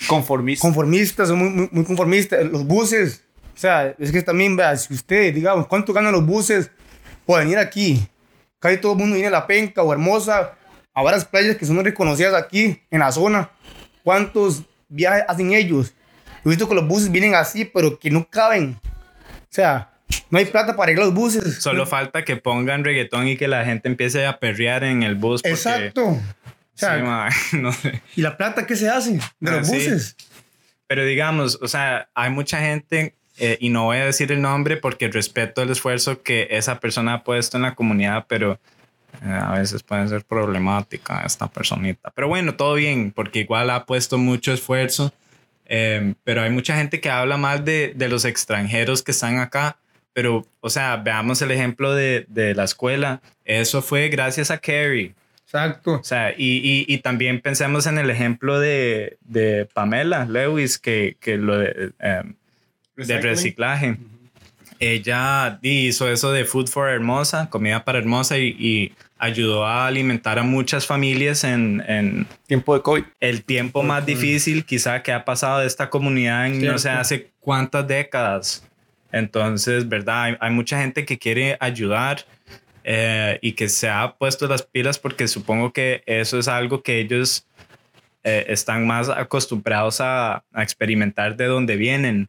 [0.06, 0.60] Conformista.
[0.60, 2.44] Conformistas, son muy, muy, muy conformistas.
[2.44, 3.24] Los buses,
[3.56, 6.70] o sea, es que también, vea, si usted, digamos, ¿cuánto ganan los buses
[7.36, 8.06] venir aquí?
[8.58, 10.54] Casi todo el mundo viene a La Penca o Hermosa,
[10.94, 13.50] a varias playas que son reconocidas aquí en la zona.
[14.02, 15.94] ¿Cuántos viajes hacen ellos?
[16.44, 18.78] He visto que los buses vienen así, pero que no caben.
[18.82, 19.90] O sea,
[20.30, 21.62] no hay plata para arreglar los buses.
[21.62, 25.42] Solo falta que pongan reggaetón y que la gente empiece a perrear en el bus.
[25.42, 26.06] Porque, Exacto.
[26.06, 26.20] O
[26.74, 27.28] sea, Sí, ma,
[27.60, 28.02] no sé.
[28.16, 29.74] ¿y la plata qué se hace de Ah, los sí.
[29.74, 30.16] buses?
[30.86, 34.76] Pero digamos, o sea, hay mucha gente, eh, y no voy a decir el nombre
[34.76, 38.58] porque respeto el esfuerzo que esa persona ha puesto en la comunidad, pero
[39.22, 42.10] eh, a veces puede ser problemática esta personita.
[42.14, 45.12] Pero bueno, todo bien, porque igual ha puesto mucho esfuerzo.
[45.66, 49.76] eh, pero hay mucha gente que habla mal de, de los extranjeros que están acá.
[50.14, 53.20] Pero, o sea, veamos el ejemplo de, de la escuela.
[53.44, 55.14] Eso fue gracias a Kerry.
[55.44, 55.92] Exacto.
[55.94, 61.16] O sea, y, y, y también pensemos en el ejemplo de, de Pamela Lewis, que,
[61.20, 62.22] que lo de, eh,
[63.06, 63.96] de reciclaje.
[64.80, 70.38] Ella hizo eso de Food for Hermosa, comida para Hermosa, y, y ayudó a alimentar
[70.38, 73.04] a muchas familias en, en Tiempo de COVID.
[73.20, 77.30] el tiempo más difícil quizá que ha pasado de esta comunidad en no sé hace
[77.40, 78.64] cuántas décadas.
[79.10, 80.22] Entonces, ¿verdad?
[80.22, 82.24] Hay, hay mucha gente que quiere ayudar
[82.84, 87.00] eh, y que se ha puesto las pilas porque supongo que eso es algo que
[87.00, 87.46] ellos
[88.22, 92.28] eh, están más acostumbrados a, a experimentar de dónde vienen.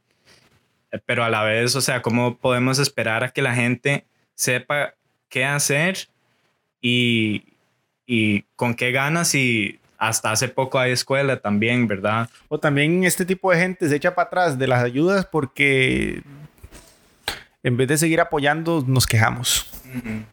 [1.05, 4.95] Pero a la vez, o sea, ¿cómo podemos esperar a que la gente sepa
[5.29, 6.07] qué hacer
[6.81, 7.43] y,
[8.05, 12.29] y con qué ganas y hasta hace poco hay escuela también, ¿verdad?
[12.47, 16.23] O también este tipo de gente se echa para atrás de las ayudas porque
[17.63, 19.69] en vez de seguir apoyando nos quejamos.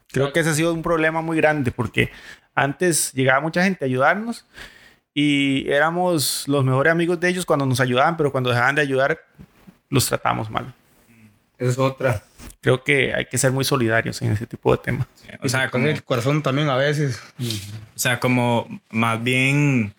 [0.08, 2.10] Creo que ese ha sido un problema muy grande porque
[2.54, 4.46] antes llegaba mucha gente a ayudarnos
[5.12, 9.18] y éramos los mejores amigos de ellos cuando nos ayudaban, pero cuando dejaban de ayudar
[9.90, 10.74] los tratamos mal.
[11.58, 12.22] Esa es otra.
[12.60, 15.06] Creo que hay que ser muy solidarios en ese tipo de temas.
[15.42, 17.20] O sea, con como, el corazón también a veces.
[17.38, 19.94] o sea, como más bien,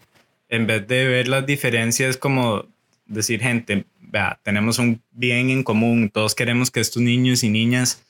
[0.50, 2.66] en vez de ver las diferencias, como
[3.08, 8.04] decir, gente, vea, tenemos un bien en común, todos queremos que estos niños y niñas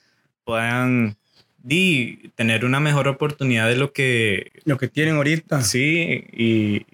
[0.44, 1.18] puedan
[1.58, 5.62] di, tener una mejor oportunidad de lo que Lo que tienen ahorita.
[5.62, 6.86] Sí, y, y-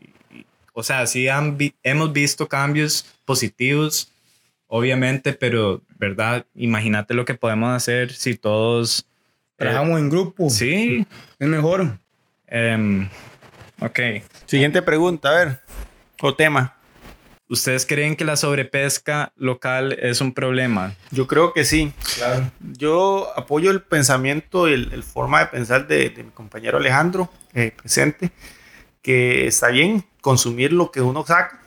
[0.74, 4.12] o sea, sí han vi- hemos visto cambios positivos,
[4.76, 6.48] obviamente, pero, ¿verdad?
[6.56, 9.02] Imagínate lo que podemos hacer si todos...
[9.02, 9.06] eh,
[9.58, 10.50] Trabajamos en grupo.
[10.50, 11.06] sí,
[11.38, 12.00] Es mejor.
[12.48, 13.08] em,
[13.80, 14.00] ok.
[14.48, 15.60] Siguiente pregunta, a ver,
[16.22, 16.76] o tema.
[17.50, 20.96] ¿Ustedes creen que la sobrepesca local es un problema?
[21.12, 21.94] Yo creo que sí.
[22.16, 22.50] Claro.
[22.60, 27.30] Yo apoyo el pensamiento y el, el forma de pensar de, de mi compañero Alejandro,
[27.54, 28.32] eh, presente,
[29.04, 31.62] que está bien consumir lo que uno saca,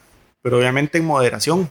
[0.47, 1.69] pero obviamente en moderación,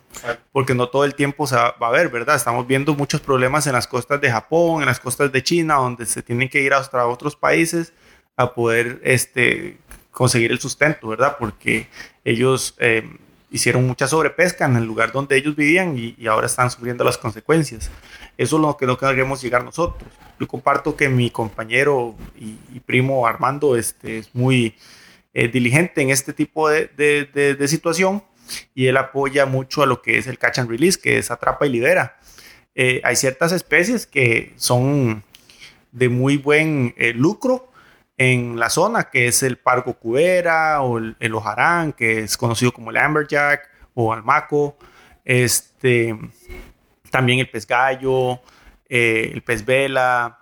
[0.53, 2.37] porque no todo el tiempo se va, a ver, ¿verdad?
[2.37, 6.05] Estamos viendo muchos problemas en las costas de Japón, en las costas de China, donde
[6.05, 7.95] se tienen que ir hasta otros países
[8.37, 9.79] a poder este,
[10.11, 11.39] conseguir el sustento, ¿verdad?
[11.39, 11.89] Porque
[12.23, 13.09] ellos eh,
[13.51, 17.17] hicieron mucha sobrepesca en el lugar donde ellos vivían y, y ahora están sufriendo las
[17.17, 17.91] consecuencias.
[18.37, 20.07] Eso es lo que no queremos llegar nosotros.
[20.39, 24.75] Yo comparto que mi compañero y, y primo Armando este, es muy
[25.33, 28.23] eh, diligente en este tipo de, de, de, de situación
[28.75, 31.67] y él apoya mucho a lo que es el catch and release, que es atrapa
[31.67, 32.19] y libera.
[32.75, 35.25] Eh, hay ciertas especies que son
[35.93, 37.73] de muy buen eh, lucro
[38.19, 42.73] en la zona, que es el pargo cubera o el, el ojarán, que es conocido
[42.73, 44.77] como el amberjack o almaco.
[45.25, 46.17] Este,
[47.11, 48.41] también el pez gallo,
[48.89, 50.39] eh, el pez vela.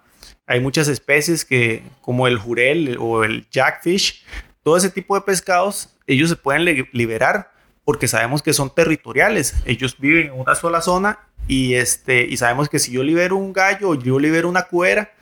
[0.47, 4.25] Hay muchas especies que, como el jurel o el jackfish,
[4.63, 7.54] todo ese tipo de pescados, ellos se pueden li- liberar
[7.85, 9.55] porque sabemos que son territoriales.
[9.65, 13.53] Ellos viven en una sola zona y, este, y sabemos que si yo libero un
[13.53, 15.13] gallo o yo libero una cuera,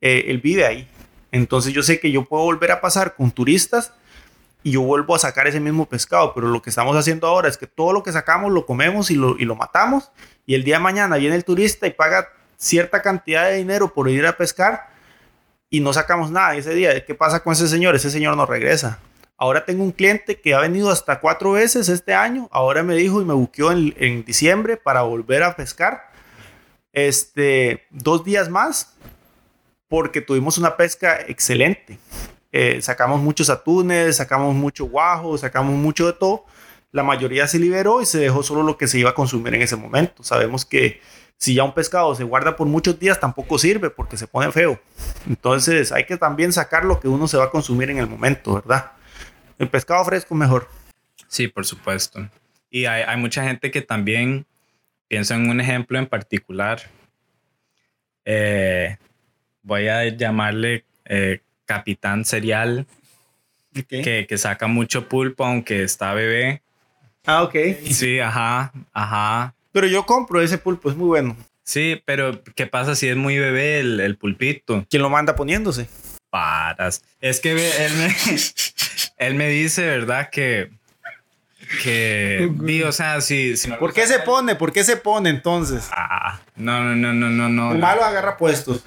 [0.00, 0.88] eh, él vive ahí.
[1.32, 3.92] Entonces yo sé que yo puedo volver a pasar con turistas
[4.62, 7.56] y yo vuelvo a sacar ese mismo pescado, pero lo que estamos haciendo ahora es
[7.56, 10.10] que todo lo que sacamos lo comemos y lo, y lo matamos
[10.44, 14.08] y el día de mañana viene el turista y paga cierta cantidad de dinero por
[14.08, 14.88] ir a pescar
[15.68, 17.04] y no sacamos nada ese día.
[17.04, 17.94] ¿Qué pasa con ese señor?
[17.96, 18.98] Ese señor no regresa.
[19.38, 22.48] Ahora tengo un cliente que ha venido hasta cuatro veces este año.
[22.50, 26.10] Ahora me dijo y me buqueó en, en diciembre para volver a pescar.
[26.92, 28.96] Este, dos días más
[29.88, 31.98] porque tuvimos una pesca excelente.
[32.52, 36.44] Eh, sacamos muchos atunes, sacamos mucho guajo, sacamos mucho de todo.
[36.92, 39.60] la mayoría se liberó y se dejó solo lo que se iba a consumir en
[39.60, 40.22] ese momento.
[40.22, 41.02] Sabemos que
[41.36, 44.80] si ya un pescado se guarda por muchos días tampoco sirve porque se pone feo.
[45.28, 48.54] Entonces hay que también sacar lo que uno se va a consumir en el momento,
[48.54, 48.92] ¿verdad?
[49.58, 50.68] El pescado fresco mejor.
[51.28, 52.28] Sí, por supuesto.
[52.70, 54.46] Y hay, hay mucha gente que también
[55.08, 56.82] piensa en un ejemplo en particular.
[58.24, 58.96] Eh,
[59.62, 62.86] voy a llamarle eh, Capitán Cereal,
[63.88, 66.62] que, que saca mucho pulpo aunque está bebé.
[67.24, 67.56] Ah, ok.
[67.90, 69.54] Sí, ajá, ajá.
[69.72, 71.36] Pero yo compro ese pulpo, es muy bueno.
[71.64, 74.86] Sí, pero ¿qué pasa si es muy bebé el, el pulpito?
[74.88, 75.88] ¿Quién lo manda poniéndose?
[76.30, 77.02] Paras.
[77.20, 78.08] Es que él me,
[79.16, 80.28] él me dice, ¿verdad?
[80.30, 80.70] Que,
[81.82, 83.56] que, o sea, si...
[83.56, 84.54] si no ¿Por qué se pone?
[84.54, 85.88] ¿Por qué se pone entonces?
[85.92, 87.72] Ah, no, no, no, no, no, no.
[87.72, 88.84] El malo agarra puestos.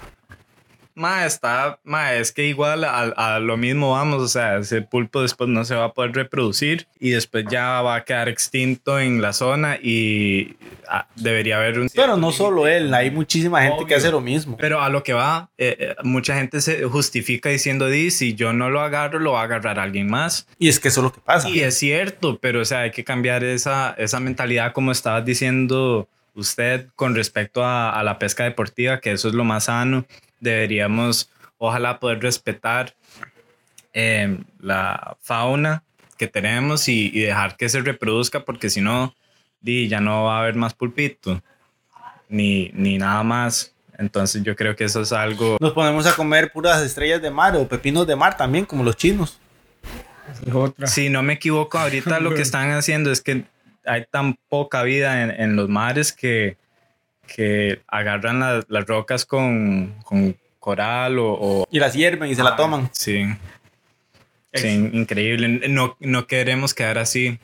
[0.99, 5.21] Ma, está, ma, es que igual a, a lo mismo vamos, o sea, ese pulpo
[5.21, 9.21] después no se va a poder reproducir y después ya va a quedar extinto en
[9.21, 10.57] la zona y
[10.89, 11.87] ah, debería haber un...
[11.95, 14.57] Pero no solo él, hay muchísima gente que hace lo mismo.
[14.57, 18.51] Pero a lo que va, eh, eh, mucha gente se justifica diciendo, di, si yo
[18.51, 20.49] no lo agarro, lo va a agarrar alguien más.
[20.57, 21.47] Y es que eso es lo que pasa.
[21.47, 26.09] Y es cierto, pero o sea, hay que cambiar esa, esa mentalidad como estabas diciendo
[26.35, 30.05] usted con respecto a, a la pesca deportiva, que eso es lo más sano.
[30.39, 32.93] Deberíamos, ojalá, poder respetar
[33.93, 35.83] eh, la fauna
[36.17, 39.15] que tenemos y, y dejar que se reproduzca, porque si no,
[39.61, 41.41] di, ya no va a haber más pulpito,
[42.27, 43.73] ni, ni nada más.
[43.97, 45.57] Entonces yo creo que eso es algo...
[45.59, 48.95] Nos ponemos a comer puras estrellas de mar o pepinos de mar también, como los
[48.95, 49.39] chinos.
[50.85, 53.43] Si no me equivoco, ahorita lo que están haciendo es que
[53.85, 56.57] hay tan poca vida en, en los mares que,
[57.33, 62.43] que agarran la- las rocas con, con coral o, o- Y las hierven y se
[62.43, 62.89] la toman.
[62.93, 63.25] Sí.
[64.53, 65.47] Sí, increíble.
[65.69, 67.39] No, no queremos quedar así.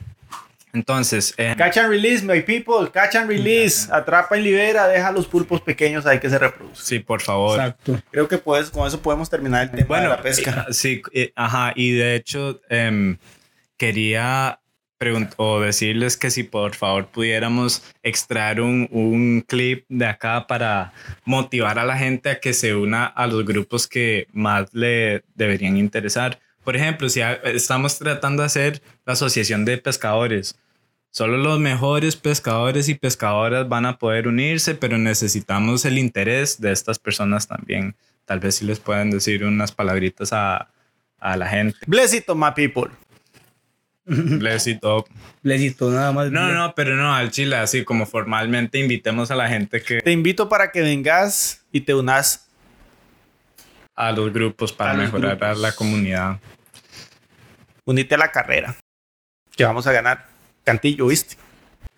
[0.73, 2.89] Entonces, eh, Catch and release, my people.
[2.91, 3.87] Catch and release.
[3.93, 4.87] Atrapa y libera.
[4.87, 6.85] Deja los pulpos pequeños ahí que se reproduzcan.
[6.85, 7.57] sí, por favor.
[7.59, 8.01] Exacto.
[8.11, 10.65] Creo que pues, con eso podemos terminar el tema Bueno, de la pesca.
[10.69, 13.17] eh, sí, eh, ajá, y de hecho em,
[13.77, 14.59] quería
[15.37, 20.93] o decirles que si por favor pudiéramos extraer un, un clip de acá para
[21.25, 25.77] motivar a la gente a que se una a los grupos que más le deberían
[25.77, 26.39] interesar.
[26.63, 30.55] Por ejemplo, si estamos tratando de hacer la asociación de pescadores,
[31.11, 36.71] solo los mejores pescadores y pescadoras van a poder unirse, pero necesitamos el interés de
[36.71, 37.95] estas personas también.
[38.25, 40.69] Tal vez si les pueden decir unas palabritas a,
[41.19, 41.77] a la gente.
[41.85, 42.89] Bless it, my people.
[44.05, 45.05] Bless it up.
[45.43, 46.31] Nada más.
[46.31, 50.11] No, no, pero no, al chile, así como formalmente invitemos a la gente que Te
[50.11, 52.47] invito para que vengas y te unas.
[53.95, 56.39] a los grupos para A mejorar a la comunidad.
[57.85, 58.75] Unite a la carrera.
[59.55, 60.27] Que vamos a ganar.
[60.63, 61.37] Cantillo, ¿viste?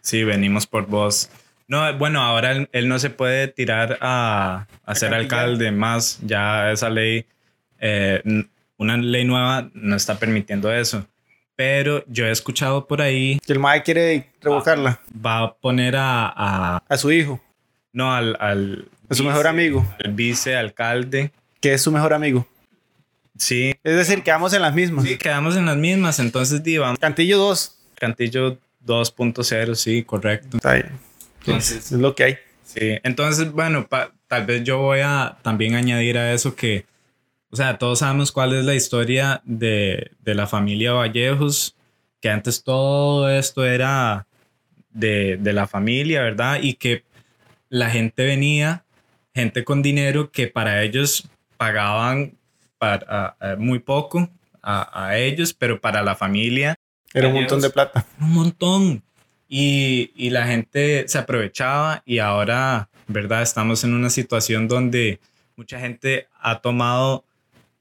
[0.02, 1.30] Sí, venimos por vos.
[1.68, 5.40] No, bueno, ahora él, él no se puede tirar a, a ser cantillar.
[5.42, 6.20] alcalde más.
[6.22, 7.26] Ya esa ley,
[7.80, 8.22] eh,
[8.78, 11.06] una ley nueva no está permitiendo eso.
[11.58, 16.28] Pero yo he escuchado por ahí, Que el mae quiere revocarla va a poner a,
[16.34, 17.42] a- a su hijo,
[17.92, 21.32] no, al, al, a su mejor amigo, al vicealcalde.
[21.60, 22.48] que es su mejor amigo.
[23.38, 25.04] Sí, Es decir, quedamos en las mismas.
[25.06, 26.20] sí, quedamos en las mismas.
[26.20, 27.78] Entonces, di, vamos, Cantillo 2.
[27.96, 30.58] Cantillo 2.0, sí, correcto.
[30.58, 30.92] Está bien.
[31.40, 32.38] Entonces, Es lo que hay.
[32.64, 36.86] Sí, entonces, bueno, pa- tal vez yo voy a también añadir a eso que,
[37.50, 41.76] o sea, todos sabemos cuál es la historia de, de la familia Vallejos,
[42.22, 44.28] que antes todo esto era
[44.90, 46.60] de, de la familia, ¿verdad?
[46.62, 47.04] Y que
[47.70, 48.84] la gente venía,
[49.34, 52.34] gente con dinero que para ellos pagaban
[52.78, 53.06] para,
[53.40, 54.30] a- a muy poco
[54.62, 56.76] a, a ellos, pero para la familia
[57.14, 58.06] Era un montón de plata.
[58.20, 59.04] un montón.
[59.50, 63.42] Y, y la gente se aprovechaba y ahora, ¿verdad?
[63.44, 65.20] Estamos en una situación donde
[65.56, 67.24] mucha gente ha tomado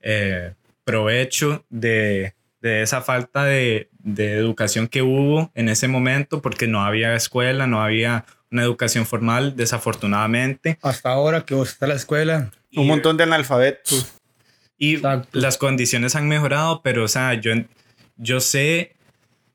[0.09, 6.69] eh, provecho de, de esa falta de, de educación que hubo en ese momento porque
[6.69, 10.79] no había escuela, no había una educación formal, desafortunadamente.
[10.81, 12.50] Hasta ahora que vos está en la escuela.
[12.77, 14.13] Un montón de analfabetos.
[14.79, 15.29] Y Exacto.
[15.40, 17.52] las condiciones han mejorado, pero, o sea, yo,
[18.17, 18.94] yo sé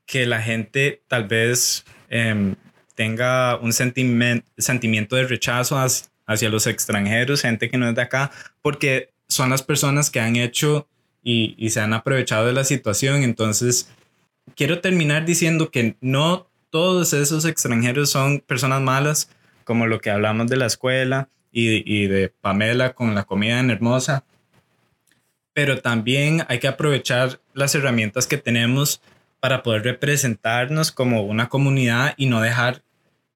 [0.04, 2.56] que la gente tal vez em,
[2.94, 8.02] tenga un sentimen- sentimiento de rechazo hacia, hacia los extranjeros, gente que no es de
[8.02, 8.30] acá,
[8.60, 10.88] porque son las personas que han hecho
[11.22, 13.22] y, y se han aprovechado de la situación.
[13.22, 13.90] Entonces,
[14.56, 19.30] quiero terminar diciendo que no todos esos extranjeros son personas malas,
[19.64, 23.70] como lo que hablamos de la escuela y, y de Pamela con la comida en
[23.70, 24.24] Hermosa
[25.54, 29.02] pero también hay que aprovechar las herramientas que tenemos
[29.40, 32.82] para poder representarnos como una comunidad y no dejar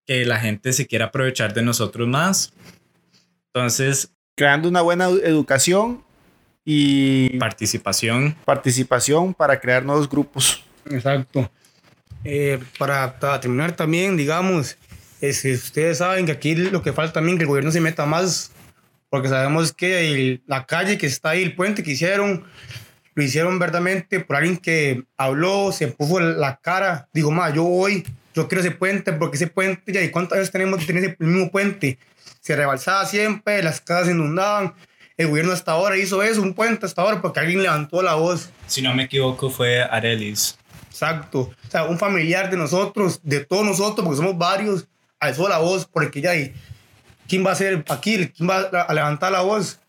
[0.06, 2.52] que la gente se quiera aprovechar de nosotros más.
[3.48, 6.04] Entonces, creando una buena educación
[6.64, 8.36] y participación.
[8.44, 10.62] Participación para crear nuevos grupos.
[10.90, 11.50] Exacto.
[12.22, 14.76] Eh, para, terminar también, digamos,
[15.20, 18.52] es, ustedes saben que aquí lo que falta también que el gobierno se meta más,
[19.08, 22.44] porque sabemos que la calle que está ahí, el puente que hicieron,
[23.14, 28.04] lo hicieron verdaderamente por alguien que habló, se puso la cara, digo, más, yo voy,
[28.34, 31.26] yo quiero ese puente, porque ese puente, ya, ¿y cuántas veces tenemos que tener el
[31.26, 31.98] mismo puente?
[32.46, 34.72] Se rebalsaba siempre, las casas se inundaban.
[35.16, 38.50] El gobierno hasta ahora hizo eso, un puente hasta ahora, porque alguien levantó la voz.
[38.68, 40.56] Si no me equivoco, fue Arelis.
[40.88, 41.40] Exacto.
[41.40, 44.86] O sea, un familiar de nosotros, de todos nosotros, porque somos varios,
[45.18, 46.54] alzó la voz, porque ya hay.
[47.26, 48.28] ¿Quién va a ser aquí?
[48.28, 49.80] ¿Quién va a levantar la voz?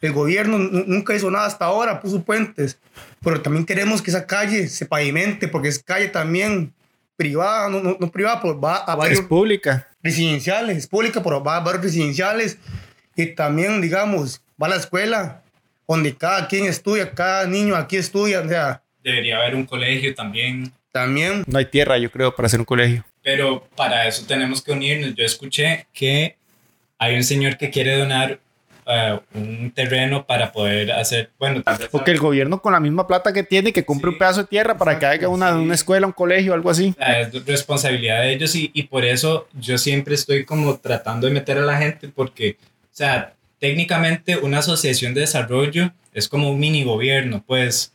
[0.00, 2.80] El gobierno nunca hizo nada hasta ahora, puso puentes.
[3.20, 6.74] Pero también queremos que esa calle se pavimente, porque es calle también
[7.14, 9.20] privada, no, no, privada, pero va a varios.
[9.20, 9.86] Es pública.
[10.02, 12.58] Residenciales, es pública, pero va a varios residenciales.
[13.16, 15.42] Y también, digamos, va a la escuela,
[15.86, 18.40] donde cada quien estudia, cada niño aquí estudia.
[18.40, 18.82] O sea.
[19.02, 20.72] Debería haber un colegio también.
[20.92, 21.44] También.
[21.46, 23.04] No hay tierra, yo creo, para hacer un colegio.
[23.22, 25.14] Pero para eso tenemos que unirnos.
[25.14, 26.36] Yo escuché que
[26.98, 28.40] hay un señor que quiere donar
[28.92, 33.42] eh, un terreno para poder hacer, bueno, Porque el gobierno con la misma plata que
[33.42, 36.54] tiene, que compre un pedazo de tierra para que haga una, una escuela, un colegio,
[36.54, 36.94] algo así.
[36.98, 41.58] Es responsabilidad de ellos y, y por eso yo siempre estoy como tratando de meter
[41.58, 46.84] a la gente porque, o sea, técnicamente una asociación de desarrollo es como un mini
[46.84, 47.92] gobierno, pues,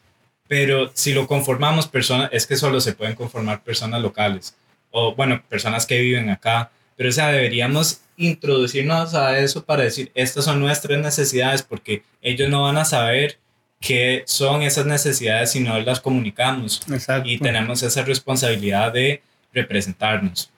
[0.47, 4.55] pero si lo conformamos personas, es que solo se pueden conformar personas locales
[4.91, 10.11] o, bueno, personas que viven acá, pero o sea, deberíamos introducirnos a eso para decir,
[10.15, 13.37] estas son nuestras necesidades, porque ellos no van a saber
[13.79, 16.81] qué son esas necesidades si no las comunicamos.
[17.23, 19.21] Y tenemos esa responsabilidad de
[19.53, 20.49] representarnos.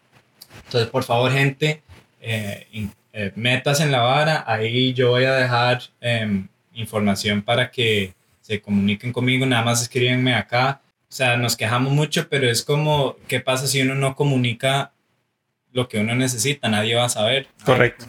[0.65, 1.81] Entonces, por favor, gente,
[2.21, 2.67] eh,
[3.11, 4.43] eh, metas en la vara.
[4.47, 9.45] Ahí yo voy a dejar em, información para que se comuniquen conmigo.
[9.45, 10.81] Nada más escríbenme acá.
[11.09, 14.91] O sea, nos quejamos mucho, pero es como, ¿qué pasa si uno no comunica
[15.71, 17.47] lo que uno necesita, nadie va a saber.
[17.65, 18.05] Correcto.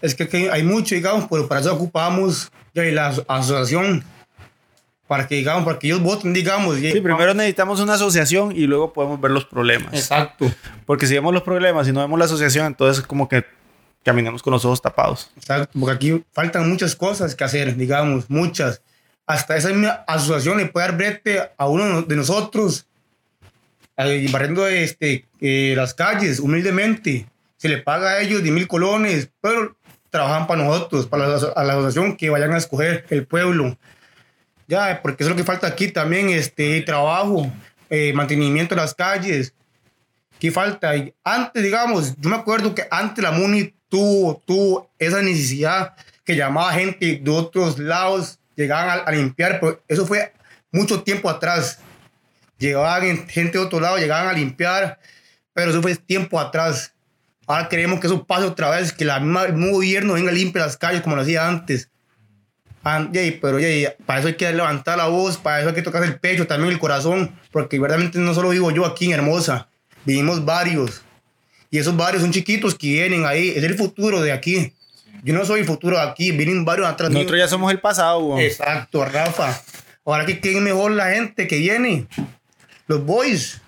[0.00, 4.04] Es que, hay mucho, digamos, pero para eso ocupamos ya, la asociación,
[5.06, 6.76] para que, digamos, para que ellos voten, digamos.
[6.76, 9.94] Sí, primero necesitamos una asociación y luego podemos ver los problemas.
[9.94, 10.50] Exacto.
[10.84, 13.44] Porque si vemos los problemas y no vemos la asociación, entonces es como que
[14.02, 15.30] caminamos con los ojos tapados.
[15.36, 18.82] Exacto, porque aquí faltan muchas cosas que hacer, digamos, muchas.
[19.26, 22.86] Hasta esa misma asociación le puede dar brete a uno de nosotros
[23.96, 27.26] barriendo este, eh, las calles humildemente.
[27.56, 29.76] Se le paga a ellos 10 mil colones, pero
[30.10, 33.76] trabajan para nosotros, para la, a la asociación que vayan a escoger el pueblo.
[34.68, 37.50] Ya, porque eso es lo que falta aquí también, este, trabajo,
[37.88, 39.54] eh, mantenimiento de las calles.
[40.38, 40.92] ¿Qué falta?
[41.24, 45.94] Antes, digamos, yo me acuerdo que antes la MUNI tuvo, tuvo esa necesidad
[46.24, 50.32] que llamaba gente de otros lados, llegaban a, a limpiar, pero eso fue
[50.72, 51.80] mucho tiempo atrás
[52.58, 54.98] llegaban gente de otro lado, llegaban a limpiar,
[55.52, 56.92] pero eso fue tiempo atrás.
[57.46, 60.34] Ahora queremos que eso pase otra vez, que la misma, el mismo gobierno venga a
[60.34, 61.90] limpiar las calles como lo hacía antes.
[62.82, 63.58] pero
[64.04, 66.72] para eso hay que levantar la voz, para eso hay que tocar el pecho, también
[66.72, 69.68] el corazón, porque verdaderamente no solo vivo yo aquí en Hermosa,
[70.04, 71.02] vivimos varios.
[71.70, 74.72] Y esos varios son chiquitos que vienen ahí, es el futuro de aquí.
[75.22, 77.10] Yo no soy el futuro de aquí, vienen varios atrás.
[77.10, 78.38] Nosotros ya somos el pasado.
[78.38, 79.60] Exacto, Rafa.
[80.04, 82.06] Ahora que quién mejor la gente que viene
[82.86, 83.60] los boys.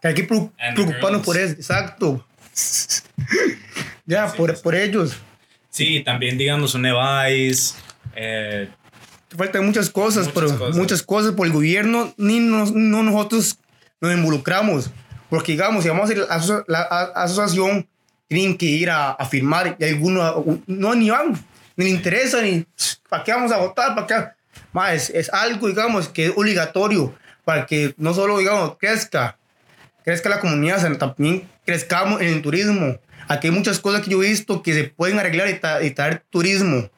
[0.00, 1.54] Que hay que preocuparnos por eso.
[1.54, 2.26] Exacto.
[4.06, 5.16] ya, por, por, ellos.
[5.70, 7.74] Sí, también digamos un Evice.
[8.16, 8.68] Eh,
[9.36, 10.76] Faltan muchas cosas, muchas pero cosas.
[10.76, 13.58] muchas cosas por el gobierno, ni nos, no nosotros
[14.00, 14.90] nos involucramos.
[15.30, 16.82] Porque digamos, si vamos a ir a la
[17.14, 17.88] asociación,
[18.28, 21.32] tienen que ir a, a firmar y algunos no ni van,
[21.76, 22.66] ni les interesa, ni
[23.08, 24.42] para qué vamos a votar, para qué.
[24.72, 27.14] Más, es, es algo, digamos, que es obligatorio
[27.44, 29.38] para que no solo, digamos, crezca,
[30.04, 32.98] crezca la comunidad, sino también crezcamos en el turismo.
[33.28, 35.48] Aquí hay muchas cosas que yo he visto que se pueden arreglar
[35.82, 36.90] y, traer turismo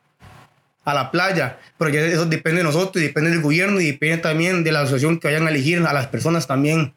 [0.84, 4.64] a la playa, pero ya eso depende de nosotros, depende del gobierno y depende también
[4.64, 6.94] de la asociación que vayan a elegir a las personas también.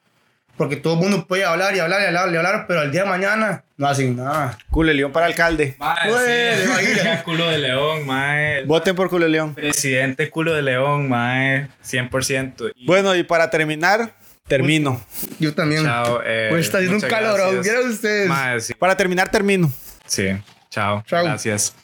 [0.58, 3.04] Porque todo el mundo puede hablar y hablar y hablar y hablar, pero al día
[3.04, 4.58] de mañana no hacen nada.
[4.72, 5.76] Culo de León para alcalde.
[5.78, 8.66] Mae, sí, culo de León, mae.
[8.66, 9.54] Voten por Culo de León.
[9.54, 11.68] Presidente Culo de León, mae.
[11.86, 12.74] 100%.
[12.86, 14.16] Bueno, y para terminar,
[14.48, 15.00] termino.
[15.40, 15.84] Yo también.
[15.84, 16.22] Chao.
[16.26, 18.74] Eh, pues está haciendo un calor, ¿qué ustedes?
[18.80, 19.72] Para terminar, termino.
[20.08, 20.30] Sí.
[20.72, 21.04] Chao.
[21.06, 21.24] Chao.
[21.24, 21.76] Gracias.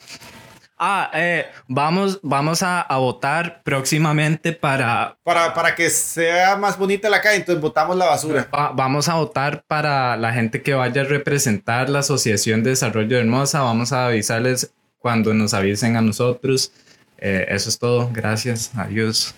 [0.76, 5.16] Ah, eh, vamos, vamos a, a, votar próximamente para...
[5.22, 5.54] para...
[5.54, 8.48] Para que sea más bonita la calle, entonces votamos la basura.
[8.74, 13.22] vamos a votar para la gente que vaya a representar la Asociación de Desarrollo de
[13.22, 13.62] Hermosa.
[13.62, 16.72] Vamos a avisarles cuando nos avisen a nosotros.
[17.18, 18.10] Eh, eso es todo.
[18.12, 18.72] Gracias.
[18.76, 19.34] Adiós.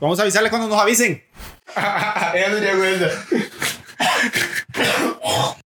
[0.00, 1.22] Vamos a avisarles cuando nos avisen.